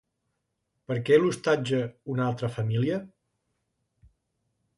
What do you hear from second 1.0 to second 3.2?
què l'hostatja una altra família?